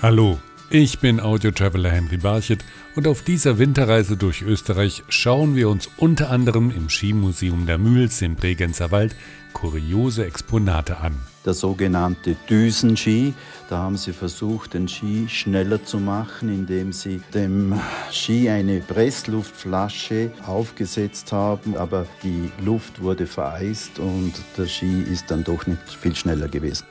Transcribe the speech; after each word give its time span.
Hallo, 0.00 0.38
ich 0.70 1.00
bin 1.00 1.18
Audio-Traveler 1.18 1.90
Henry 1.90 2.18
Barchet 2.18 2.64
und 2.94 3.08
auf 3.08 3.22
dieser 3.22 3.58
Winterreise 3.58 4.16
durch 4.16 4.42
Österreich 4.42 5.02
schauen 5.08 5.56
wir 5.56 5.68
uns 5.68 5.90
unter 5.96 6.30
anderem 6.30 6.70
im 6.70 6.88
Skimuseum 6.88 7.66
der 7.66 7.78
Mühls 7.78 8.22
im 8.22 8.36
Bregenzer 8.36 8.92
Wald 8.92 9.16
kuriose 9.54 10.24
Exponate 10.24 10.98
an. 10.98 11.16
Der 11.44 11.52
sogenannte 11.52 12.36
Düsenski, 12.48 13.34
da 13.68 13.78
haben 13.78 13.96
sie 13.96 14.12
versucht, 14.12 14.74
den 14.74 14.86
Ski 14.86 15.26
schneller 15.28 15.84
zu 15.84 15.98
machen, 15.98 16.48
indem 16.48 16.92
sie 16.92 17.20
dem 17.34 17.74
Ski 18.12 18.48
eine 18.50 18.78
Pressluftflasche 18.78 20.30
aufgesetzt 20.46 21.32
haben, 21.32 21.76
aber 21.76 22.06
die 22.22 22.52
Luft 22.64 23.02
wurde 23.02 23.26
vereist 23.26 23.98
und 23.98 24.34
der 24.56 24.68
Ski 24.68 25.02
ist 25.10 25.28
dann 25.32 25.42
doch 25.42 25.66
nicht 25.66 25.82
viel 26.00 26.14
schneller 26.14 26.46
gewesen. 26.46 26.84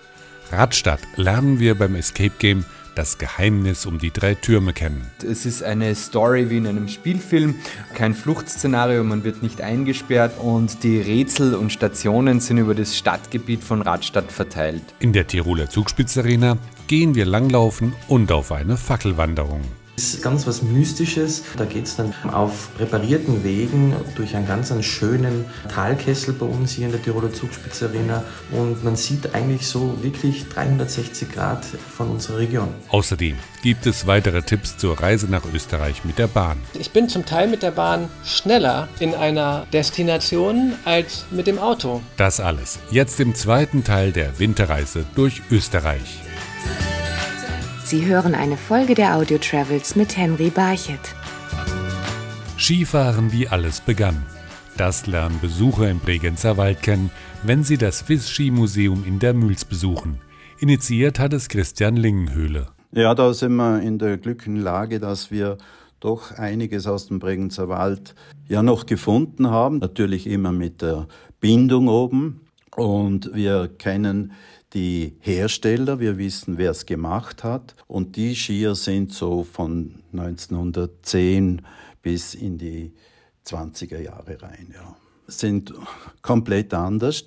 Radstadt 0.52 1.02
lernen 1.16 1.60
wir 1.60 1.76
beim 1.76 1.96
Escape 1.96 2.34
Game 2.40 2.66
das 2.98 3.18
Geheimnis 3.18 3.86
um 3.86 4.00
die 4.00 4.12
drei 4.12 4.34
Türme 4.34 4.74
kennen. 4.74 5.06
Es 5.24 5.46
ist 5.46 5.62
eine 5.64 5.94
Story 5.94 6.50
wie 6.50 6.58
in 6.58 6.68
einem 6.68 6.88
Spielfilm, 6.88 7.56
kein 7.94 8.14
Fluchtszenario, 8.14 9.04
man 9.04 9.24
wird 9.24 9.44
nicht 9.44 9.62
eingesperrt 9.62 10.40
und 10.40 10.84
die 10.84 11.00
Rätsel 11.00 11.54
und 11.54 11.72
Stationen 11.72 12.40
sind 12.40 12.58
über 12.58 12.74
das 12.74 12.98
Stadtgebiet 12.98 13.64
von 13.64 13.82
Radstadt 13.82 14.32
verteilt. 14.32 14.82
In 15.00 15.14
der 15.14 15.28
Tiroler 15.28 15.70
Zugspitzarena 15.70 16.58
gehen 16.88 17.14
wir 17.14 17.26
langlaufen 17.26 17.94
und 18.08 18.32
auf 18.32 18.52
eine 18.52 18.78
Fackelwanderung. 18.78 19.62
Das 19.98 20.14
ist 20.14 20.22
ganz 20.22 20.46
was 20.46 20.62
Mystisches. 20.62 21.44
Da 21.58 21.66
geht 21.66 21.88
es 21.88 21.96
dann 21.96 22.14
auf 22.32 22.70
präparierten 22.78 23.44
Wegen 23.44 23.96
durch 24.16 24.36
einen 24.36 24.46
ganz 24.48 24.72
einen 24.72 24.84
schönen 24.84 25.46
Talkessel 25.74 26.36
bei 26.36 26.46
uns 26.46 26.74
hier 26.74 26.86
in 26.86 26.92
der 26.92 27.02
Tiroler 27.02 27.34
Zugspitzarena 27.34 28.24
und 28.52 28.84
man 28.84 28.96
sieht 28.96 29.34
eigentlich 29.34 29.66
so 29.66 29.98
wirklich 30.04 30.48
360 30.50 31.32
Grad 31.32 31.66
von 31.66 32.12
unserer 32.12 32.38
Region. 32.38 32.68
Außerdem 32.90 33.38
gibt 33.64 33.88
es 33.88 34.06
weitere 34.06 34.44
Tipps 34.44 34.78
zur 34.78 35.02
Reise 35.02 35.26
nach 35.32 35.42
Österreich 35.52 36.06
mit 36.06 36.20
der 36.20 36.28
Bahn. 36.28 36.60
Ich 36.80 36.92
bin 36.92 37.10
zum 37.10 37.26
Teil 37.26 37.48
mit 37.48 37.64
der 37.64 37.72
Bahn 37.72 38.08
schneller 38.24 38.90
in 39.00 39.16
einer 39.16 39.66
Destination 39.74 40.74
als 40.86 41.26
mit 41.32 41.48
dem 41.48 41.58
Auto. 41.58 42.04
Das 42.18 42.40
alles 42.40 42.78
jetzt 42.92 43.20
im 43.20 43.34
zweiten 43.34 43.84
Teil 43.84 44.12
der 44.12 44.38
Winterreise 44.38 45.08
durch 45.16 45.42
Österreich. 45.50 46.20
Sie 47.88 48.06
hören 48.06 48.36
eine 48.36 48.58
Folge 48.58 48.96
der 48.96 49.16
Audio 49.16 49.38
Travels 49.38 49.96
mit 49.96 50.18
Henry 50.18 50.50
Barchet. 50.50 51.00
Skifahren 52.58 53.32
wie 53.32 53.48
alles 53.48 53.80
begann. 53.80 54.26
Das 54.76 55.08
lernen 55.08 55.40
Besucher 55.40 55.90
im 55.90 56.00
Bregenzer 56.00 56.58
Wald 56.58 56.84
kennen, 56.84 57.12
wenn 57.44 57.64
sie 57.64 57.78
das 57.78 58.02
FIS-Skimuseum 58.02 59.06
in 59.06 59.20
der 59.20 59.34
Mühls 59.34 59.64
besuchen. 59.64 60.20
Initiiert 60.60 61.18
hat 61.18 61.32
es 61.32 61.48
Christian 61.48 61.96
Lingenhöhle. 61.96 62.68
Ja, 62.92 63.16
da 63.16 63.34
sind 63.34 63.56
wir 63.56 63.82
in 63.82 64.00
der 64.00 64.18
glücklichen 64.18 64.58
Lage, 64.58 65.00
dass 65.00 65.32
wir 65.32 65.58
doch 66.02 66.34
einiges 66.34 66.88
aus 66.88 67.08
dem 67.08 67.20
Bregenzer 67.20 67.70
Wald 67.70 68.16
ja 68.50 68.64
noch 68.64 68.86
gefunden 68.86 69.50
haben. 69.50 69.78
Natürlich 69.78 70.28
immer 70.28 70.52
mit 70.52 70.82
der 70.82 71.08
Bindung 71.40 71.88
oben. 71.88 72.42
Und 72.76 73.32
wir 73.34 73.70
kennen 73.70 74.34
die 74.74 75.16
Hersteller, 75.20 76.00
wir 76.00 76.18
wissen, 76.18 76.58
wer 76.58 76.72
es 76.72 76.86
gemacht 76.86 77.44
hat. 77.44 77.76
Und 77.88 78.16
die 78.16 78.36
Skier 78.36 78.76
sind 78.76 79.14
so 79.14 79.44
von 79.44 79.96
1910 80.14 81.62
bis 82.02 82.36
in 82.36 82.58
die 82.58 82.94
20er 83.46 84.00
Jahre 84.00 84.42
rein, 84.42 84.74
ja. 84.74 84.96
Sind 85.30 85.74
komplett 86.22 86.74
anders, 86.74 87.26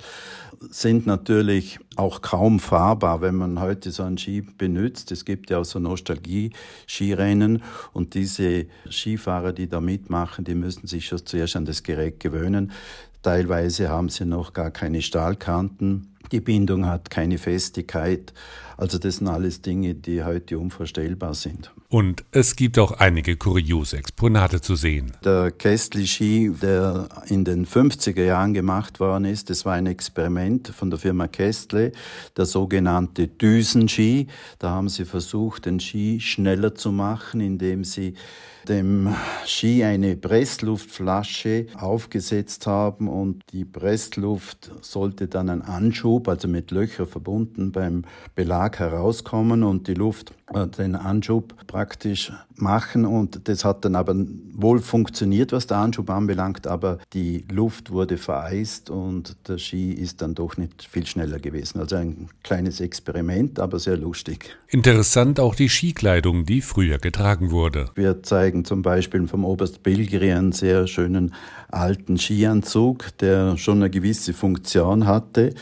sind 0.71 1.07
natürlich 1.07 1.79
auch 1.97 2.23
kaum 2.23 2.59
fahrbar, 2.59 3.21
wenn 3.21 3.35
man 3.35 3.61
heute 3.61 3.91
so 3.91 4.05
einen 4.05 4.17
Ski 4.17 4.41
benutzt. 4.41 5.13
Es 5.13 5.27
gibt 5.27 5.51
ja 5.51 5.59
auch 5.59 5.67
so 5.67 5.79
Nostalgie-Skirennen 5.81 7.63
und 7.93 8.15
diese 8.15 8.69
Skifahrer, 8.91 9.53
die 9.53 9.69
da 9.69 9.83
mitmachen, 9.83 10.47
die 10.47 10.55
müssen 10.55 10.87
sich 10.87 11.09
schon 11.09 11.27
zuerst 11.27 11.57
an 11.57 11.67
das 11.67 11.83
Gerät 11.83 12.21
gewöhnen. 12.21 12.73
Teilweise 13.21 13.91
haben 13.91 14.09
sie 14.09 14.25
noch 14.25 14.55
gar 14.55 14.71
keine 14.71 15.03
Stahlkanten 15.03 16.17
die 16.33 16.41
Bindung 16.41 16.87
hat 16.87 17.11
keine 17.11 17.39
Festigkeit. 17.39 18.33
Also 18.77 18.97
das 18.97 19.17
sind 19.17 19.29
alles 19.29 19.61
Dinge, 19.61 19.95
die 19.95 20.25
heute 20.25 20.59
unvorstellbar 20.59 21.35
sind. 21.35 21.71
Und 21.89 22.25
es 22.31 22.57
gibt 22.57 22.79
auch 22.79 22.93
einige 22.93 23.37
kuriose 23.37 23.99
Exponate 23.99 24.63
zu 24.63 24.75
sehen. 24.75 25.13
Der 25.23 25.51
Kästli-Ski, 25.51 26.53
der 26.63 27.09
in 27.27 27.45
den 27.45 27.67
50er 27.67 28.25
Jahren 28.25 28.55
gemacht 28.55 28.99
worden 28.99 29.27
ist, 29.27 29.51
das 29.51 29.67
war 29.67 29.75
ein 29.75 29.87
Experiment 29.87 30.69
von 30.69 30.89
der 30.89 30.99
Firma 30.99 31.27
Kästle, 31.27 31.93
der 32.37 32.47
sogenannte 32.47 33.29
Düsenski. 33.29 34.29
Da 34.59 34.71
haben 34.71 34.89
sie 34.89 35.05
versucht, 35.05 35.67
den 35.67 35.79
Ski 35.79 36.19
schneller 36.21 36.75
zu 36.75 36.91
machen, 36.91 37.41
indem 37.41 37.85
sie 37.85 38.15
dem 38.69 39.15
Ski 39.47 39.85
eine 39.85 40.17
Pressluftflasche 40.17 41.67
aufgesetzt 41.75 42.67
haben 42.67 43.09
und 43.09 43.43
die 43.53 43.65
Pressluft 43.65 44.71
sollte 44.81 45.29
dann 45.29 45.49
ein 45.49 45.63
Anschub, 46.11 46.29
also 46.29 46.49
mit 46.49 46.71
Löcher 46.71 47.07
verbunden, 47.07 47.73
beim 47.73 48.05
Belag 48.35 48.79
herauskommen 48.79 49.63
und 49.63 49.87
die 49.87 49.95
Luft 49.95 50.33
äh, 50.53 50.67
den 50.67 50.97
Anschub 50.97 51.55
praktisch 51.67 52.33
machen 52.57 53.07
und 53.07 53.49
das 53.49 53.65
hat 53.65 53.85
dann 53.85 53.95
aber 53.95 54.15
wohl 54.53 54.81
funktioniert, 54.81 55.53
was 55.53 55.67
der 55.67 55.79
Anschub 55.79 56.11
anbelangt, 56.11 56.67
aber 56.67 56.99
die 57.13 57.45
Luft 57.51 57.91
wurde 57.91 58.17
vereist 58.17 58.91
und 58.91 59.37
der 59.49 59.59
Ski 59.59 59.93
ist 59.93 60.21
dann 60.21 60.35
doch 60.35 60.57
nicht 60.57 60.83
viel 60.83 61.07
schneller 61.07 61.39
gewesen. 61.39 61.81
Also 61.81 61.97
ein 61.97 62.29
kleines 62.43 62.81
Experiment, 62.81 63.59
aber 63.59 63.79
sehr 63.79 63.97
lustig. 63.97 64.57
Interessant 64.69 65.41
auch 65.41 65.55
die 65.55 65.69
Skikleidung, 65.69 66.45
die 66.45 66.61
früher 66.61 66.99
getragen 66.99 67.51
wurde. 67.51 67.87
Wir 67.95 68.23
zeigen 68.23 68.65
zum 68.65 68.83
Beispiel 68.83 69.27
vom 69.27 69.45
Oberst 69.45 69.83
Bilgeri 69.83 70.33
einen 70.33 70.53
sehr 70.53 70.87
schönen 70.87 71.35
alten 71.69 72.19
Skianzug, 72.19 73.17
der 73.19 73.57
schon 73.57 73.79
eine 73.79 73.91
gewisse 73.91 74.33
Funktion 74.35 75.07
hatte, 75.07 75.55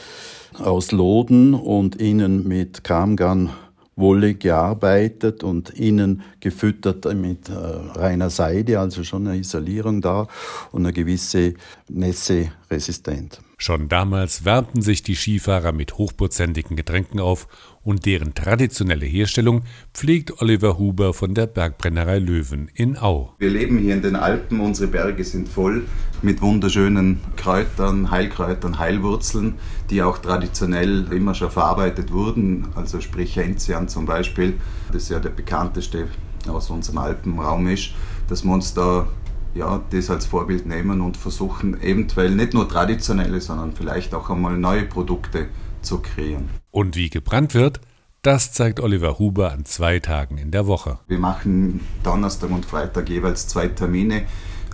aus 0.60 0.92
Loden 0.92 1.54
und 1.54 1.96
innen 1.96 2.46
mit 2.46 2.84
Kamgarn 2.84 3.50
Wolle 3.96 4.34
gearbeitet 4.34 5.42
und 5.42 5.70
innen 5.70 6.22
gefüttert 6.41 7.04
mit 7.14 7.48
äh, 7.48 7.52
reiner 7.52 8.30
Seide, 8.30 8.78
also 8.78 9.02
schon 9.02 9.26
eine 9.26 9.38
Isolierung 9.38 10.00
da 10.00 10.28
und 10.70 10.84
eine 10.84 10.92
gewisse 10.92 11.54
Nässeresistenz. 11.88 13.41
Schon 13.60 13.88
damals 13.88 14.44
wärmten 14.44 14.82
sich 14.82 15.02
die 15.02 15.16
Skifahrer 15.16 15.72
mit 15.72 15.98
hochprozentigen 15.98 16.76
Getränken 16.76 17.19
auf 17.19 17.48
und 17.82 18.06
deren 18.06 18.32
traditionelle 18.32 19.04
Herstellung 19.04 19.62
pflegt 19.92 20.41
Oliver 20.41 20.78
Huber 20.78 21.12
von 21.12 21.34
der 21.34 21.48
Bergbrennerei 21.48 22.20
Löwen 22.20 22.70
in 22.72 22.97
Au. 22.97 23.34
Wir 23.38 23.50
leben 23.50 23.78
hier 23.78 23.94
in 23.94 24.02
den 24.02 24.14
Alpen, 24.14 24.60
unsere 24.60 24.86
Berge 24.86 25.24
sind 25.24 25.48
voll 25.48 25.86
mit 26.22 26.41
wunderschönen 26.41 27.18
Kräutern, 27.36 28.12
Heilkräutern, 28.12 28.78
Heilwurzeln, 28.78 29.54
die 29.91 30.02
auch 30.02 30.18
traditionell 30.18 31.12
immer 31.12 31.34
schon 31.34 31.50
verarbeitet 31.50 32.12
wurden, 32.12 32.68
also 32.76 33.00
sprich 33.00 33.36
Enzian 33.38 33.88
zum 33.88 34.06
Beispiel, 34.06 34.54
das 34.92 35.08
ja 35.08 35.18
der 35.18 35.30
bekannteste 35.30 36.06
aus 36.47 36.70
unserem 36.70 36.98
Alpenraum 36.98 37.66
ist, 37.66 37.91
dass 38.28 38.44
wir 38.44 38.52
uns 38.52 38.72
da 38.72 39.08
ja, 39.54 39.81
das 39.91 40.10
als 40.10 40.26
Vorbild 40.26 40.66
nehmen 40.66 41.00
und 41.00 41.16
versuchen, 41.16 41.81
eventuell 41.81 42.34
nicht 42.34 42.54
nur 42.54 42.69
traditionelle, 42.69 43.41
sondern 43.41 43.72
vielleicht 43.72 44.14
auch 44.14 44.31
einmal 44.31 44.56
neue 44.56 44.84
Produkte 44.84 45.48
zu 45.82 45.98
kreieren. 45.98 46.48
Und 46.70 46.97
wie 46.97 47.10
gebrannt 47.10 47.54
wird, 47.54 47.81
das 48.22 48.53
zeigt 48.53 48.81
Oliver 48.81 49.19
Huber 49.19 49.53
an 49.53 49.64
zwei 49.64 50.00
Tagen 50.00 50.38
in 50.38 50.50
der 50.50 50.66
Woche. 50.66 50.98
Wir 51.06 51.19
machen 51.19 51.81
Donnerstag 52.03 52.50
und 52.50 52.66
Freitag 52.66 53.09
jeweils 53.09 53.47
zwei 53.47 53.69
Termine, 53.69 54.25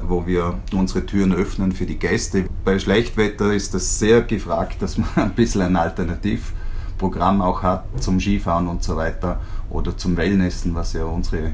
wo 0.02 0.26
wir 0.26 0.58
unsere 0.72 1.06
Türen 1.06 1.34
öffnen 1.34 1.72
für 1.72 1.86
die 1.86 1.98
Gäste. 1.98 2.46
Bei 2.64 2.78
Schlechtwetter 2.78 3.52
ist 3.52 3.74
das 3.74 3.98
sehr 3.98 4.22
gefragt, 4.22 4.80
dass 4.80 4.98
man 4.98 5.08
ein 5.16 5.34
bisschen 5.34 5.62
ein 5.62 5.76
Alternativprogramm 5.76 7.42
auch 7.42 7.62
hat 7.62 7.84
zum 8.02 8.18
Skifahren 8.18 8.66
und 8.66 8.82
so 8.82 8.96
weiter 8.96 9.40
oder 9.70 9.96
zum 9.96 10.16
Wellnessen, 10.16 10.74
was 10.74 10.94
ja 10.94 11.04
unsere 11.04 11.52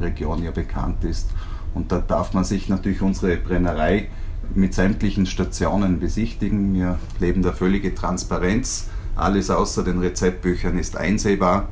Region 0.00 0.42
ja 0.42 0.52
bekannt 0.52 1.04
ist. 1.04 1.28
Und 1.76 1.92
da 1.92 1.98
darf 1.98 2.32
man 2.32 2.42
sich 2.42 2.70
natürlich 2.70 3.02
unsere 3.02 3.36
Brennerei 3.36 4.08
mit 4.54 4.72
sämtlichen 4.72 5.26
Stationen 5.26 6.00
besichtigen. 6.00 6.72
Wir 6.72 6.98
leben 7.20 7.42
da 7.42 7.52
völlige 7.52 7.94
Transparenz. 7.94 8.88
Alles 9.14 9.50
außer 9.50 9.84
den 9.84 9.98
Rezeptbüchern 9.98 10.78
ist 10.78 10.96
einsehbar. 10.96 11.68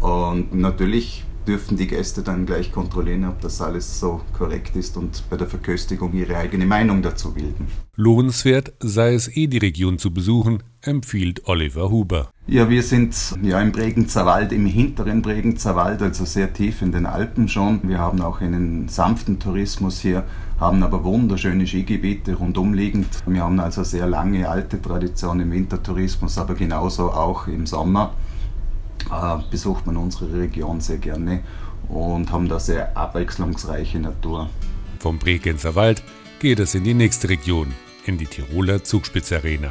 Und 0.00 0.54
natürlich 0.54 1.24
dürfen 1.48 1.76
die 1.76 1.88
Gäste 1.88 2.22
dann 2.22 2.46
gleich 2.46 2.70
kontrollieren, 2.70 3.24
ob 3.24 3.40
das 3.40 3.60
alles 3.60 3.98
so 3.98 4.20
korrekt 4.36 4.76
ist 4.76 4.96
und 4.96 5.24
bei 5.28 5.36
der 5.36 5.48
Verköstigung 5.48 6.12
ihre 6.12 6.36
eigene 6.36 6.66
Meinung 6.66 7.02
dazu 7.02 7.32
bilden. 7.32 7.66
Lohnenswert 7.96 8.74
sei 8.78 9.14
es 9.14 9.34
eh 9.34 9.48
die 9.48 9.58
Region 9.58 9.98
zu 9.98 10.12
besuchen, 10.12 10.62
empfiehlt 10.82 11.48
Oliver 11.48 11.90
Huber. 11.90 12.30
Ja, 12.46 12.68
wir 12.70 12.82
sind 12.82 13.14
ja 13.42 13.60
im 13.60 13.72
Bregenzer 13.72 14.24
Wald, 14.24 14.52
im 14.52 14.66
hinteren 14.66 15.22
Bregenzer 15.22 15.76
Wald, 15.76 16.02
also 16.02 16.24
sehr 16.24 16.52
tief 16.52 16.82
in 16.82 16.92
den 16.92 17.06
Alpen 17.06 17.48
schon. 17.48 17.80
Wir 17.82 17.98
haben 17.98 18.20
auch 18.20 18.40
einen 18.40 18.88
sanften 18.88 19.38
Tourismus 19.38 20.00
hier, 20.00 20.24
haben 20.58 20.82
aber 20.82 21.04
wunderschöne 21.04 21.66
Skigebiete 21.66 22.34
rundum 22.34 22.74
liegend. 22.74 23.08
Wir 23.26 23.42
haben 23.42 23.60
also 23.60 23.82
sehr 23.84 24.06
lange 24.06 24.48
alte 24.48 24.80
Tradition 24.80 25.40
im 25.40 25.50
Wintertourismus, 25.52 26.38
aber 26.38 26.54
genauso 26.54 27.10
auch 27.10 27.46
im 27.48 27.66
Sommer. 27.66 28.14
äh, 29.10 29.38
besucht 29.50 29.86
man 29.86 29.96
unsere 29.96 30.32
Region 30.38 30.80
sehr 30.80 30.98
gerne 30.98 31.42
und 31.88 32.30
haben 32.32 32.48
da 32.48 32.58
sehr 32.58 32.96
abwechslungsreiche 32.96 33.98
Natur. 33.98 34.50
Vom 34.98 35.18
Bregenzer 35.18 35.74
Wald 35.74 36.02
geht 36.40 36.60
es 36.60 36.74
in 36.74 36.84
die 36.84 36.94
nächste 36.94 37.28
Region, 37.28 37.68
in 38.06 38.18
die 38.18 38.26
Tiroler 38.26 38.84
Zugspitzarena. 38.84 39.70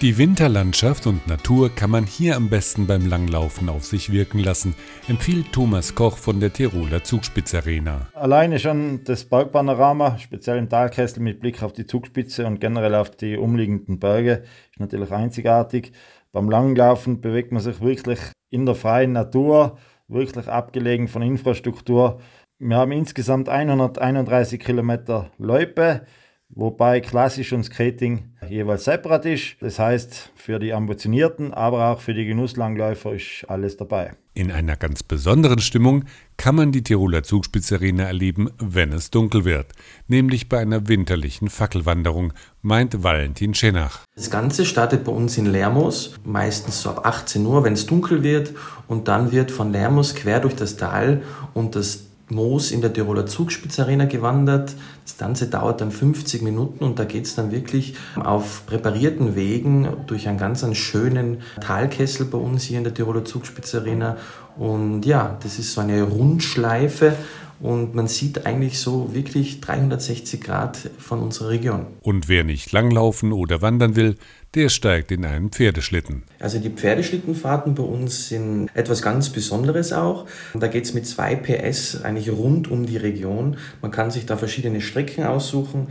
Die 0.00 0.16
Winterlandschaft 0.16 1.08
und 1.08 1.26
Natur 1.26 1.74
kann 1.74 1.90
man 1.90 2.06
hier 2.06 2.36
am 2.36 2.48
besten 2.48 2.86
beim 2.86 3.08
Langlaufen 3.08 3.68
auf 3.68 3.84
sich 3.84 4.12
wirken 4.12 4.38
lassen, 4.38 4.76
empfiehlt 5.08 5.52
Thomas 5.52 5.96
Koch 5.96 6.16
von 6.16 6.38
der 6.38 6.52
Tiroler 6.52 7.02
Zugspitzarena. 7.02 8.06
Alleine 8.14 8.60
schon 8.60 9.02
das 9.02 9.24
Bergpanorama, 9.24 10.16
speziell 10.18 10.58
im 10.58 10.68
Talkessel 10.68 11.20
mit 11.20 11.40
Blick 11.40 11.64
auf 11.64 11.72
die 11.72 11.84
Zugspitze 11.84 12.46
und 12.46 12.60
generell 12.60 12.94
auf 12.94 13.10
die 13.10 13.36
umliegenden 13.36 13.98
Berge, 13.98 14.44
ist 14.70 14.78
natürlich 14.78 15.10
einzigartig. 15.10 15.90
Beim 16.30 16.48
Langlaufen 16.48 17.20
bewegt 17.20 17.50
man 17.50 17.60
sich 17.60 17.80
wirklich 17.80 18.20
in 18.50 18.66
der 18.66 18.76
freien 18.76 19.10
Natur, 19.10 19.78
wirklich 20.06 20.46
abgelegen 20.46 21.08
von 21.08 21.22
Infrastruktur. 21.22 22.20
Wir 22.60 22.76
haben 22.76 22.92
insgesamt 22.92 23.48
131 23.48 24.60
Kilometer 24.60 25.32
Loipe 25.38 26.02
wobei 26.48 27.00
klassisch 27.00 27.52
und 27.52 27.64
Skating 27.64 28.32
jeweils 28.50 28.84
separat 28.84 29.26
ist. 29.26 29.56
Das 29.60 29.78
heißt, 29.78 30.32
für 30.34 30.58
die 30.58 30.72
Ambitionierten, 30.72 31.52
aber 31.52 31.90
auch 31.90 32.00
für 32.00 32.14
die 32.14 32.24
Genusslangläufer 32.24 33.14
ist 33.14 33.44
alles 33.48 33.76
dabei. 33.76 34.12
In 34.34 34.52
einer 34.52 34.76
ganz 34.76 35.02
besonderen 35.02 35.58
Stimmung 35.58 36.04
kann 36.36 36.54
man 36.54 36.70
die 36.70 36.84
Tiroler 36.84 37.24
Zugspitzarena 37.24 38.04
erleben, 38.04 38.50
wenn 38.58 38.92
es 38.92 39.10
dunkel 39.10 39.44
wird, 39.44 39.72
nämlich 40.06 40.48
bei 40.48 40.58
einer 40.58 40.86
winterlichen 40.86 41.48
Fackelwanderung, 41.50 42.32
meint 42.62 43.02
Valentin 43.02 43.54
Schenach. 43.54 44.04
Das 44.14 44.30
Ganze 44.30 44.64
startet 44.64 45.02
bei 45.02 45.10
uns 45.10 45.38
in 45.38 45.46
Lermos, 45.46 46.14
meistens 46.24 46.82
so 46.82 46.90
ab 46.90 47.04
18 47.04 47.44
Uhr, 47.44 47.64
wenn 47.64 47.72
es 47.72 47.86
dunkel 47.86 48.22
wird, 48.22 48.52
und 48.86 49.08
dann 49.08 49.32
wird 49.32 49.50
von 49.50 49.72
Lermos 49.72 50.14
quer 50.14 50.38
durch 50.38 50.54
das 50.54 50.76
Tal 50.76 51.22
und 51.54 51.74
das 51.74 52.07
Moos 52.30 52.70
in 52.70 52.80
der 52.80 52.92
Tiroler 52.92 53.26
Zugspitzarena 53.26 54.04
gewandert. 54.04 54.74
Das 55.04 55.16
Ganze 55.16 55.48
dauert 55.48 55.80
dann 55.80 55.90
50 55.90 56.42
Minuten 56.42 56.84
und 56.84 56.98
da 56.98 57.04
geht 57.04 57.24
es 57.24 57.34
dann 57.34 57.50
wirklich 57.50 57.94
auf 58.16 58.66
präparierten 58.66 59.34
Wegen 59.34 59.88
durch 60.06 60.28
einen 60.28 60.38
ganz 60.38 60.62
einen 60.62 60.74
schönen 60.74 61.38
Talkessel 61.60 62.26
bei 62.26 62.38
uns 62.38 62.64
hier 62.64 62.78
in 62.78 62.84
der 62.84 62.94
Tiroler 62.94 63.24
Zugspitzarena. 63.24 64.16
Und 64.56 65.06
ja, 65.06 65.38
das 65.42 65.58
ist 65.58 65.72
so 65.72 65.80
eine 65.80 66.02
Rundschleife 66.02 67.14
und 67.60 67.94
man 67.94 68.06
sieht 68.06 68.46
eigentlich 68.46 68.78
so 68.78 69.14
wirklich 69.14 69.60
360 69.60 70.40
Grad 70.40 70.90
von 70.98 71.20
unserer 71.20 71.48
Region. 71.48 71.86
Und 72.02 72.28
wer 72.28 72.44
nicht 72.44 72.72
langlaufen 72.72 73.32
oder 73.32 73.62
wandern 73.62 73.96
will, 73.96 74.16
der 74.54 74.70
steigt 74.70 75.12
in 75.12 75.26
einen 75.26 75.50
Pferdeschlitten. 75.50 76.22
Also 76.40 76.58
die 76.58 76.70
Pferdeschlittenfahrten 76.70 77.74
bei 77.74 77.82
uns 77.82 78.28
sind 78.28 78.70
etwas 78.72 79.02
ganz 79.02 79.28
Besonderes 79.28 79.92
auch. 79.92 80.26
Da 80.54 80.68
geht 80.68 80.84
es 80.84 80.94
mit 80.94 81.06
2 81.06 81.36
PS 81.36 82.02
eigentlich 82.02 82.30
rund 82.30 82.70
um 82.70 82.86
die 82.86 82.96
Region. 82.96 83.58
Man 83.82 83.90
kann 83.90 84.10
sich 84.10 84.24
da 84.24 84.38
verschiedene 84.38 84.80
Strecken 84.80 85.24
aussuchen. 85.24 85.88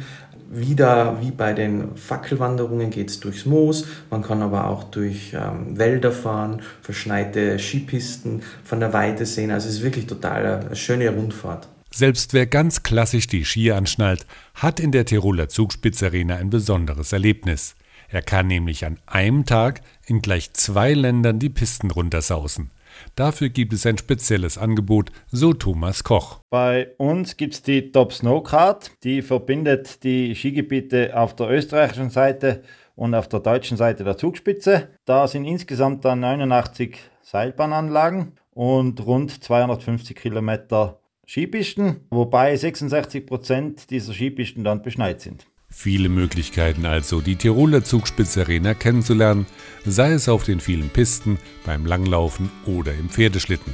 Wieder 0.50 1.18
wie 1.22 1.32
bei 1.32 1.54
den 1.54 1.96
Fackelwanderungen 1.96 2.90
geht 2.90 3.10
es 3.10 3.20
durchs 3.20 3.46
Moos, 3.46 3.86
man 4.10 4.22
kann 4.22 4.42
aber 4.42 4.68
auch 4.68 4.86
durch 4.86 5.34
ähm, 5.34 5.78
Wälder 5.78 6.12
fahren, 6.12 6.62
verschneite 6.82 7.60
Skipisten 7.60 8.42
von 8.64 8.80
der 8.80 8.94
Weite 8.94 9.26
sehen. 9.26 9.52
Also 9.52 9.68
es 9.68 9.76
ist 9.76 9.84
wirklich 9.84 10.08
total 10.08 10.46
eine 10.46 10.76
schöne 10.76 11.10
Rundfahrt. 11.10 11.68
Selbst 11.92 12.34
wer 12.34 12.46
ganz 12.46 12.84
klassisch 12.84 13.28
die 13.28 13.44
Skier 13.44 13.76
anschnallt, 13.76 14.26
hat 14.54 14.80
in 14.80 14.92
der 14.92 15.06
Tiroler 15.06 15.50
Zugspitzarena 15.50 16.36
ein 16.36 16.50
besonderes 16.50 17.12
Erlebnis. 17.12 17.76
Er 18.10 18.22
kann 18.22 18.48
nämlich 18.48 18.86
an 18.86 19.00
einem 19.06 19.46
Tag 19.46 19.82
in 20.06 20.22
gleich 20.22 20.54
zwei 20.54 20.94
Ländern 20.94 21.40
die 21.40 21.50
Pisten 21.50 21.92
runtersausen. 21.92 22.72
Dafür 23.16 23.50
gibt 23.50 23.74
es 23.74 23.86
ein 23.86 23.98
spezielles 23.98 24.58
Angebot, 24.58 25.12
so 25.32 25.54
Thomas 25.54 26.04
Koch. 26.04 26.42
Bei 26.50 26.90
uns 26.98 27.38
gibt 27.38 27.54
es 27.54 27.62
die 27.62 27.92
Top 27.92 28.14
Snow 28.14 28.44
Card, 28.44 28.92
die 29.04 29.22
verbindet 29.22 30.04
die 30.04 30.36
Skigebiete 30.36 31.18
auf 31.18 31.36
der 31.36 31.50
österreichischen 31.50 32.10
Seite 32.10 32.64
und 32.96 33.14
auf 33.16 33.28
der 33.28 33.40
deutschen 33.40 33.78
Seite 33.78 34.04
der 34.04 34.18
Zugspitze. 34.18 34.90
Da 35.06 35.28
sind 35.28 35.46
insgesamt 35.46 36.04
dann 36.04 36.20
89 36.20 36.98
Seilbahnanlagen 37.22 38.34
und 38.52 39.06
rund 39.06 39.44
250 39.44 40.16
Kilometer 40.16 41.00
Skipisten, 41.28 42.08
wobei 42.10 42.56
66 42.56 43.26
Prozent 43.26 43.90
dieser 43.90 44.14
Skipisten 44.14 44.64
dann 44.64 44.82
beschneit 44.82 45.22
sind. 45.22 45.46
Viele 45.80 46.10
Möglichkeiten 46.10 46.88
also, 46.88 47.22
die 47.22 47.36
Tiroler 47.36 47.84
Zugspitzarena 47.84 48.74
kennenzulernen, 48.74 49.46
sei 49.86 50.14
es 50.14 50.28
auf 50.28 50.44
den 50.44 50.60
vielen 50.60 50.90
Pisten, 50.90 51.38
beim 51.68 51.86
Langlaufen 51.86 52.50
oder 52.66 52.96
im 52.96 53.10
Pferdeschlitten. 53.10 53.74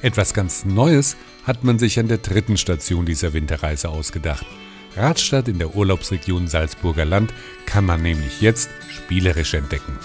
Etwas 0.00 0.32
ganz 0.32 0.64
Neues 0.64 1.16
hat 1.42 1.64
man 1.64 1.80
sich 1.80 1.98
an 1.98 2.06
der 2.06 2.18
dritten 2.18 2.56
Station 2.56 3.04
dieser 3.04 3.32
Winterreise 3.32 3.88
ausgedacht. 3.88 4.46
Radstadt 4.94 5.48
in 5.48 5.58
der 5.58 5.74
Urlaubsregion 5.74 6.46
Salzburger 6.46 7.04
Land 7.04 7.34
kann 7.66 7.84
man 7.84 8.00
nämlich 8.00 8.40
jetzt 8.40 8.70
spielerisch 8.88 9.54
entdecken. 9.54 9.98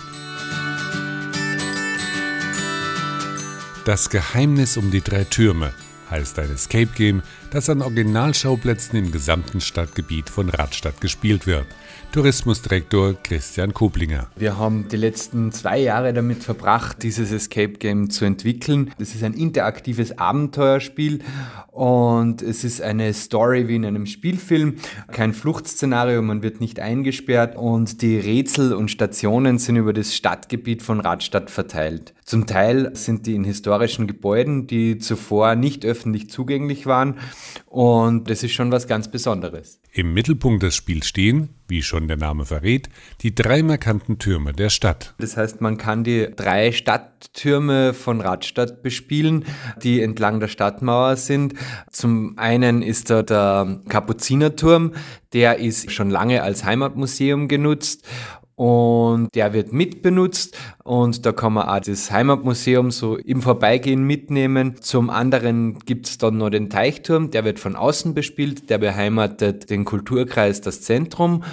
Das 3.85 4.09
Geheimnis 4.09 4.77
um 4.77 4.89
die 4.89 5.01
drei 5.01 5.25
Türme 5.25 5.75
heißt 6.09 6.39
ein 6.39 6.51
Escape 6.51 6.89
Game, 6.95 7.21
das 7.51 7.69
an 7.69 7.81
Originalschauplätzen 7.81 8.97
im 8.97 9.11
gesamten 9.11 9.61
Stadtgebiet 9.61 10.29
von 10.29 10.49
Radstadt 10.49 11.01
gespielt 11.01 11.47
wird. 11.47 11.65
Tourismusdirektor 12.11 13.15
Christian 13.21 13.73
Koblinger. 13.73 14.27
Wir 14.35 14.57
haben 14.57 14.87
die 14.87 14.97
letzten 14.97 15.51
zwei 15.51 15.79
Jahre 15.79 16.11
damit 16.11 16.43
verbracht, 16.43 17.03
dieses 17.03 17.31
Escape 17.31 17.73
Game 17.73 18.09
zu 18.09 18.25
entwickeln. 18.25 18.91
Das 18.97 19.13
ist 19.13 19.23
ein 19.23 19.33
interaktives 19.33 20.17
Abenteuerspiel 20.17 21.19
und 21.71 22.41
es 22.41 22.63
ist 22.63 22.81
eine 22.81 23.13
Story 23.13 23.67
wie 23.67 23.75
in 23.75 23.85
einem 23.85 24.07
Spielfilm, 24.07 24.77
kein 25.11 25.33
Fluchtszenario, 25.33 26.21
man 26.21 26.41
wird 26.41 26.61
nicht 26.61 26.79
eingesperrt 26.79 27.55
und 27.55 28.01
die 28.01 28.17
Rätsel 28.17 28.73
und 28.73 28.89
Stationen 28.89 29.59
sind 29.59 29.75
über 29.75 29.93
das 29.93 30.15
Stadtgebiet 30.15 30.81
von 30.81 30.99
Radstadt 30.99 31.51
verteilt. 31.51 32.13
Zum 32.25 32.47
Teil 32.47 32.91
sind 32.95 33.27
die 33.27 33.35
in 33.35 33.43
historischen 33.43 34.07
Gebäuden, 34.07 34.67
die 34.67 34.97
zuvor 34.97 35.55
nicht 35.55 35.85
öffentlich 35.85 36.29
zugänglich 36.29 36.85
waren 36.85 37.15
und 37.65 38.29
das 38.29 38.43
ist 38.43 38.53
schon 38.53 38.71
was 38.71 38.87
ganz 38.87 39.09
Besonderes. 39.09 39.79
Im 39.91 40.13
Mittelpunkt 40.13 40.63
des 40.63 40.75
Spiels 40.75 41.07
stehen, 41.07 41.49
wie 41.67 41.81
schon 41.81 42.07
der 42.07 42.17
Name 42.17 42.45
verrät, 42.45 42.89
die 43.21 43.33
drei 43.33 43.63
markanten 43.63 44.19
Türme 44.19 44.53
der 44.53 44.69
Stadt. 44.69 45.15
Das 45.19 45.37
heißt, 45.37 45.61
man 45.61 45.77
kann 45.77 46.03
die 46.03 46.29
drei 46.35 46.71
Stadttürme 46.71 47.93
von 47.93 48.21
Radstadt 48.21 48.83
bespielen, 48.83 49.45
die 49.83 50.01
entlang 50.01 50.39
der 50.39 50.47
Stadtmauer 50.47 51.15
sind. 51.15 51.53
Zum 51.91 52.37
einen 52.37 52.81
ist 52.81 53.09
da 53.09 53.23
der 53.23 53.81
Kapuzinerturm, 53.87 54.93
der 55.33 55.59
ist 55.59 55.91
schon 55.91 56.09
lange 56.09 56.41
als 56.43 56.63
Heimatmuseum 56.63 57.47
genutzt 57.47 58.07
und 58.59 59.33
der 59.35 59.53
wird 59.53 59.71
mitbenutzt 59.71 60.57
und 60.83 61.25
da 61.25 61.31
kann 61.31 61.53
man 61.53 61.69
auch 61.69 61.79
das 61.79 62.11
Heimatmuseum 62.11 62.91
so 62.91 63.15
im 63.15 63.41
Vorbeigehen 63.41 64.03
mitnehmen. 64.03 64.75
Zum 64.81 65.09
anderen 65.09 65.79
gibt 65.79 66.09
es 66.09 66.17
dann 66.17 66.39
noch 66.39 66.49
den 66.49 66.69
Teichturm, 66.69 67.31
der 67.31 67.45
wird 67.45 67.57
von 67.57 67.77
außen 67.77 68.13
bespielt, 68.13 68.69
der 68.69 68.77
beheimatet 68.77 69.69
den 69.69 69.85
Kulturkreis 69.85 70.59
das 70.59 70.81
Zentrum. 70.81 71.45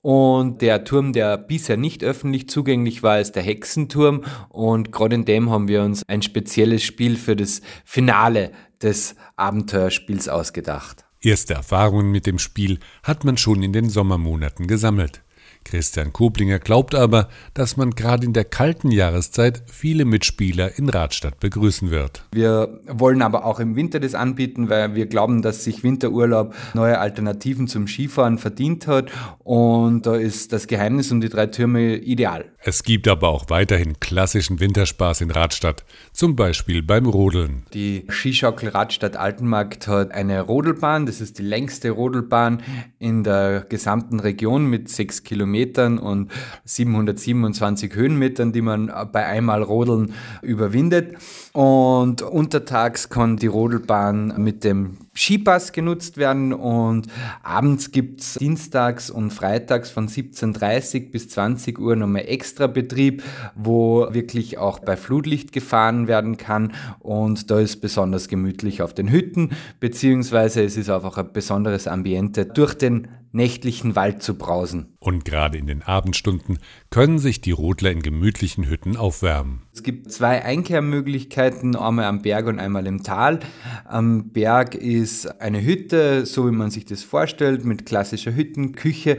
Und 0.00 0.60
der 0.60 0.82
Turm, 0.82 1.12
der 1.12 1.38
bisher 1.38 1.76
nicht 1.76 2.02
öffentlich 2.02 2.48
zugänglich 2.48 3.04
war, 3.04 3.20
ist 3.20 3.36
der 3.36 3.44
Hexenturm. 3.44 4.24
Und 4.48 4.90
gerade 4.90 5.14
in 5.14 5.24
dem 5.24 5.50
haben 5.50 5.68
wir 5.68 5.84
uns 5.84 6.02
ein 6.08 6.22
spezielles 6.22 6.82
Spiel 6.82 7.16
für 7.16 7.36
das 7.36 7.60
Finale 7.84 8.50
des 8.82 9.14
Abenteuerspiels 9.36 10.28
ausgedacht. 10.28 11.04
Erste 11.20 11.54
Erfahrungen 11.54 12.10
mit 12.10 12.26
dem 12.26 12.40
Spiel 12.40 12.80
hat 13.04 13.24
man 13.24 13.36
schon 13.36 13.62
in 13.62 13.72
den 13.72 13.90
Sommermonaten 13.90 14.66
gesammelt. 14.66 15.22
Christian 15.68 16.14
Koblinger 16.14 16.58
glaubt 16.58 16.94
aber, 16.94 17.28
dass 17.52 17.76
man 17.76 17.90
gerade 17.90 18.24
in 18.24 18.32
der 18.32 18.44
kalten 18.44 18.90
Jahreszeit 18.90 19.62
viele 19.66 20.06
Mitspieler 20.06 20.78
in 20.78 20.88
Radstadt 20.88 21.40
begrüßen 21.40 21.90
wird. 21.90 22.24
Wir 22.32 22.80
wollen 22.86 23.20
aber 23.20 23.44
auch 23.44 23.60
im 23.60 23.76
Winter 23.76 24.00
das 24.00 24.14
anbieten, 24.14 24.70
weil 24.70 24.94
wir 24.94 25.06
glauben, 25.06 25.42
dass 25.42 25.64
sich 25.64 25.82
Winterurlaub 25.82 26.54
neue 26.72 26.98
Alternativen 26.98 27.68
zum 27.68 27.86
Skifahren 27.86 28.38
verdient 28.38 28.86
hat 28.86 29.10
und 29.44 30.06
da 30.06 30.16
ist 30.16 30.54
das 30.54 30.68
Geheimnis 30.68 31.12
um 31.12 31.20
die 31.20 31.28
drei 31.28 31.46
Türme 31.46 31.96
ideal. 31.96 32.46
Es 32.60 32.82
gibt 32.82 33.06
aber 33.06 33.28
auch 33.28 33.50
weiterhin 33.50 34.00
klassischen 34.00 34.60
Winterspaß 34.60 35.20
in 35.20 35.30
Radstadt, 35.30 35.84
zum 36.12 36.34
Beispiel 36.34 36.82
beim 36.82 37.06
Rodeln. 37.06 37.64
Die 37.74 38.06
Skischaukel 38.08 38.70
Radstadt 38.70 39.16
Altenmarkt 39.16 39.86
hat 39.86 40.12
eine 40.12 40.40
Rodelbahn, 40.40 41.04
das 41.04 41.20
ist 41.20 41.38
die 41.38 41.42
längste 41.42 41.90
Rodelbahn 41.90 42.62
in 42.98 43.22
der 43.22 43.66
gesamten 43.68 44.18
Region 44.20 44.66
mit 44.66 44.88
sechs 44.88 45.22
Kilometern 45.22 45.57
Metern 45.58 45.98
und 45.98 46.30
727 46.64 47.94
Höhenmetern, 47.94 48.52
die 48.52 48.62
man 48.62 48.92
bei 49.12 49.26
einmal 49.26 49.62
Rodeln 49.62 50.14
überwindet. 50.42 51.16
Und 51.52 52.22
untertags 52.22 53.08
kann 53.08 53.36
die 53.36 53.48
Rodelbahn 53.48 54.34
mit 54.38 54.62
dem 54.62 54.98
Skipass 55.18 55.72
genutzt 55.72 56.16
werden 56.16 56.52
und 56.52 57.08
abends 57.42 57.90
gibt 57.90 58.20
es 58.20 58.34
dienstags 58.34 59.10
und 59.10 59.32
freitags 59.32 59.90
von 59.90 60.06
17.30 60.06 61.10
bis 61.10 61.28
20 61.30 61.80
Uhr 61.80 61.96
nochmal 61.96 62.26
extra 62.28 62.68
Betrieb, 62.68 63.24
wo 63.56 64.06
wirklich 64.12 64.58
auch 64.58 64.78
bei 64.78 64.96
Flutlicht 64.96 65.50
gefahren 65.50 66.06
werden 66.06 66.36
kann 66.36 66.72
und 67.00 67.50
da 67.50 67.58
ist 67.58 67.80
besonders 67.80 68.28
gemütlich 68.28 68.80
auf 68.80 68.94
den 68.94 69.10
Hütten, 69.10 69.50
beziehungsweise 69.80 70.62
es 70.62 70.76
ist 70.76 70.88
einfach 70.88 71.18
ein 71.18 71.32
besonderes 71.32 71.88
Ambiente 71.88 72.46
durch 72.46 72.74
den 72.74 73.08
nächtlichen 73.32 73.96
Wald 73.96 74.22
zu 74.22 74.36
brausen. 74.36 74.96
Und 75.00 75.24
gerade 75.24 75.58
in 75.58 75.66
den 75.66 75.82
Abendstunden 75.82 76.58
können 76.90 77.18
sich 77.18 77.40
die 77.40 77.52
Rodler 77.52 77.90
in 77.90 78.02
gemütlichen 78.02 78.68
Hütten 78.68 78.96
aufwärmen. 78.96 79.62
Es 79.72 79.82
gibt 79.82 80.10
zwei 80.10 80.44
Einkehrmöglichkeiten, 80.44 81.76
einmal 81.76 82.06
am 82.06 82.22
Berg 82.22 82.46
und 82.46 82.58
einmal 82.58 82.86
im 82.86 83.02
Tal. 83.02 83.40
Am 83.84 84.30
Berg 84.30 84.74
ist 84.74 85.40
eine 85.40 85.62
Hütte, 85.64 86.26
so 86.26 86.46
wie 86.46 86.54
man 86.54 86.70
sich 86.70 86.84
das 86.84 87.02
vorstellt, 87.02 87.64
mit 87.64 87.86
klassischer 87.86 88.34
Hüttenküche 88.34 89.18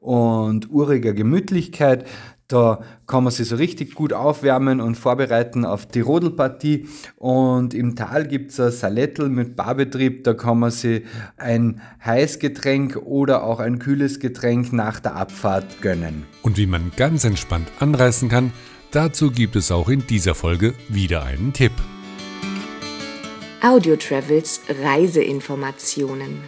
und 0.00 0.70
uriger 0.70 1.12
Gemütlichkeit. 1.12 2.06
Da 2.50 2.82
kann 3.06 3.24
man 3.24 3.30
sich 3.30 3.46
so 3.46 3.56
richtig 3.56 3.94
gut 3.94 4.14
aufwärmen 4.14 4.80
und 4.80 4.94
vorbereiten 4.94 5.66
auf 5.66 5.84
die 5.84 6.00
Rodelpartie. 6.00 6.88
Und 7.16 7.74
im 7.74 7.94
Tal 7.94 8.26
gibt 8.26 8.52
es 8.52 8.58
ein 8.58 8.72
Salettel 8.72 9.28
mit 9.28 9.54
Barbetrieb. 9.54 10.24
Da 10.24 10.32
kann 10.32 10.60
man 10.60 10.70
sich 10.70 11.04
ein 11.36 11.82
Heißgetränk 12.02 12.96
oder 13.04 13.42
auch 13.44 13.60
ein 13.60 13.78
kühles 13.78 14.18
Getränk 14.18 14.72
nach 14.72 14.98
der 14.98 15.16
Abfahrt 15.16 15.82
gönnen. 15.82 16.24
Und 16.40 16.56
wie 16.56 16.66
man 16.66 16.90
ganz 16.96 17.24
entspannt 17.24 17.68
anreißen 17.80 18.30
kann, 18.30 18.54
dazu 18.92 19.30
gibt 19.30 19.54
es 19.54 19.70
auch 19.70 19.90
in 19.90 20.06
dieser 20.06 20.34
Folge 20.34 20.72
wieder 20.88 21.24
einen 21.24 21.52
Tipp. 21.52 21.72
Audio 23.60 23.94
Travels 23.96 24.62
Reiseinformationen. 24.82 26.38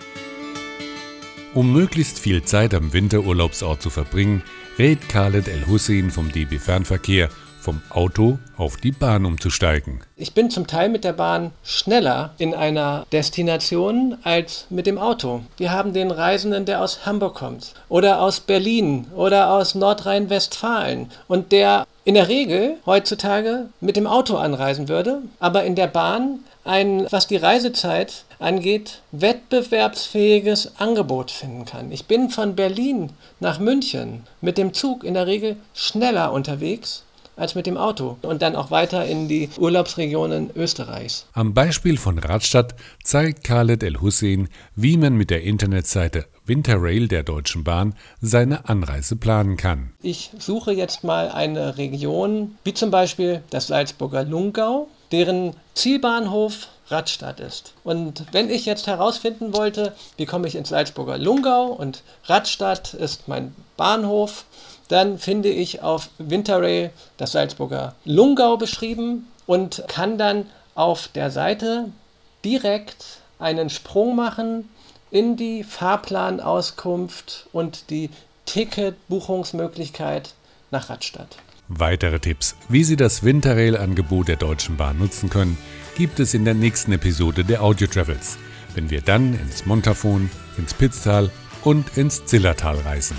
Um 1.52 1.72
möglichst 1.74 2.18
viel 2.18 2.42
Zeit 2.42 2.72
am 2.72 2.94
Winterurlaubsort 2.94 3.82
zu 3.82 3.90
verbringen, 3.90 4.42
rät 4.80 5.10
Khaled 5.10 5.46
El 5.46 5.66
Hussein 5.66 6.10
vom 6.10 6.32
DB 6.32 6.58
Fernverkehr, 6.58 7.28
vom 7.60 7.82
Auto 7.90 8.38
auf 8.56 8.78
die 8.78 8.92
Bahn 8.92 9.26
umzusteigen. 9.26 10.00
Ich 10.16 10.32
bin 10.32 10.48
zum 10.48 10.66
Teil 10.66 10.88
mit 10.88 11.04
der 11.04 11.12
Bahn 11.12 11.50
schneller 11.62 12.32
in 12.38 12.54
einer 12.54 13.04
Destination 13.12 14.16
als 14.22 14.64
mit 14.70 14.86
dem 14.86 14.96
Auto. 14.96 15.42
Wir 15.58 15.70
haben 15.70 15.92
den 15.92 16.10
Reisenden, 16.10 16.64
der 16.64 16.80
aus 16.80 17.04
Hamburg 17.04 17.34
kommt 17.34 17.74
oder 17.90 18.22
aus 18.22 18.40
Berlin 18.40 19.06
oder 19.14 19.52
aus 19.52 19.74
Nordrhein-Westfalen 19.74 21.10
und 21.28 21.52
der 21.52 21.86
in 22.04 22.14
der 22.14 22.28
Regel 22.28 22.76
heutzutage 22.86 23.68
mit 23.80 23.96
dem 23.96 24.06
Auto 24.06 24.36
anreisen 24.36 24.88
würde, 24.88 25.22
aber 25.38 25.64
in 25.64 25.74
der 25.74 25.86
Bahn 25.86 26.40
ein, 26.64 27.06
was 27.10 27.26
die 27.26 27.36
Reisezeit 27.36 28.24
angeht, 28.38 29.00
wettbewerbsfähiges 29.12 30.78
Angebot 30.78 31.30
finden 31.30 31.64
kann. 31.64 31.92
Ich 31.92 32.06
bin 32.06 32.30
von 32.30 32.56
Berlin 32.56 33.10
nach 33.38 33.58
München 33.58 34.24
mit 34.40 34.58
dem 34.58 34.72
Zug 34.72 35.04
in 35.04 35.14
der 35.14 35.26
Regel 35.26 35.56
schneller 35.74 36.32
unterwegs 36.32 37.04
als 37.36 37.54
mit 37.54 37.66
dem 37.66 37.76
Auto 37.76 38.18
und 38.22 38.42
dann 38.42 38.54
auch 38.54 38.70
weiter 38.70 39.06
in 39.06 39.26
die 39.26 39.48
Urlaubsregionen 39.58 40.50
Österreichs. 40.54 41.26
Am 41.32 41.54
Beispiel 41.54 41.96
von 41.96 42.18
Radstadt 42.18 42.74
zeigt 43.02 43.44
Khaled 43.44 43.82
El 43.82 44.00
Hussein, 44.00 44.48
wie 44.76 44.98
man 44.98 45.14
mit 45.14 45.30
der 45.30 45.42
Internetseite 45.42 46.26
Winterrail 46.46 47.08
der 47.08 47.22
Deutschen 47.22 47.64
Bahn 47.64 47.94
seine 48.20 48.68
Anreise 48.68 49.16
planen 49.16 49.56
kann. 49.56 49.92
Ich 50.02 50.30
suche 50.38 50.72
jetzt 50.72 51.04
mal 51.04 51.30
eine 51.30 51.76
Region, 51.78 52.58
wie 52.64 52.74
zum 52.74 52.90
Beispiel 52.90 53.42
das 53.50 53.68
Salzburger 53.68 54.24
Lungau, 54.24 54.88
deren 55.12 55.54
Zielbahnhof 55.74 56.68
Radstadt 56.88 57.40
ist. 57.40 57.74
Und 57.84 58.26
wenn 58.32 58.50
ich 58.50 58.66
jetzt 58.66 58.86
herausfinden 58.86 59.54
wollte, 59.54 59.94
wie 60.16 60.26
komme 60.26 60.48
ich 60.48 60.56
ins 60.56 60.70
Salzburger 60.70 61.18
Lungau 61.18 61.66
und 61.66 62.02
Radstadt 62.24 62.94
ist 62.94 63.28
mein 63.28 63.54
Bahnhof, 63.76 64.44
dann 64.88 65.18
finde 65.18 65.50
ich 65.50 65.82
auf 65.82 66.10
Winterrail 66.18 66.90
das 67.16 67.32
Salzburger 67.32 67.94
Lungau 68.04 68.56
beschrieben 68.56 69.28
und 69.46 69.84
kann 69.86 70.18
dann 70.18 70.46
auf 70.74 71.08
der 71.08 71.30
Seite 71.30 71.86
direkt 72.44 73.04
einen 73.38 73.70
Sprung 73.70 74.16
machen 74.16 74.68
in 75.10 75.36
die 75.36 75.64
Fahrplanauskunft 75.64 77.48
und 77.52 77.90
die 77.90 78.10
Ticketbuchungsmöglichkeit 78.46 80.34
nach 80.70 80.90
Radstadt. 80.90 81.38
Weitere 81.68 82.18
Tipps, 82.18 82.56
wie 82.68 82.82
Sie 82.82 82.96
das 82.96 83.22
Winterrail-Angebot 83.22 84.28
der 84.28 84.36
Deutschen 84.36 84.76
Bahn 84.76 84.98
nutzen 84.98 85.30
können, 85.30 85.56
gibt 85.96 86.18
es 86.18 86.34
in 86.34 86.44
der 86.44 86.54
nächsten 86.54 86.92
Episode 86.92 87.44
der 87.44 87.62
Audio 87.62 87.86
Travels, 87.86 88.38
wenn 88.74 88.90
wir 88.90 89.02
dann 89.02 89.38
ins 89.38 89.66
Montafon, 89.66 90.30
ins 90.58 90.74
Pitztal 90.74 91.30
und 91.62 91.96
ins 91.96 92.24
Zillertal 92.24 92.76
reisen. 92.80 93.16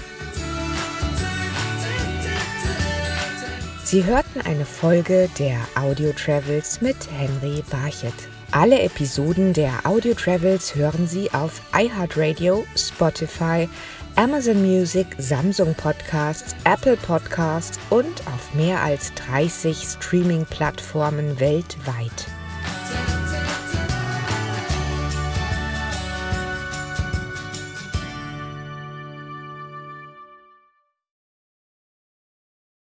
Sie 3.83 4.05
hörten 4.05 4.41
eine 4.41 4.65
Folge 4.65 5.29
der 5.37 5.59
Audio 5.75 6.13
Travels 6.13 6.81
mit 6.81 6.95
Henry 7.11 7.61
Barchet. 7.69 8.30
Alle 8.53 8.81
Episoden 8.81 9.53
der 9.53 9.85
Audio 9.85 10.13
Travels 10.13 10.75
hören 10.75 11.07
Sie 11.07 11.31
auf 11.31 11.61
iHeartRadio, 11.73 12.65
Spotify, 12.75 13.69
Amazon 14.17 14.61
Music, 14.61 15.07
Samsung 15.17 15.73
Podcasts, 15.73 16.53
Apple 16.65 16.97
Podcasts 16.97 17.79
und 17.89 18.27
auf 18.27 18.53
mehr 18.53 18.81
als 18.81 19.13
30 19.13 19.77
Streaming-Plattformen 19.77 21.39
weltweit. 21.39 22.27